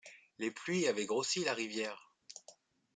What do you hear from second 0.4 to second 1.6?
pluies avaient grossi la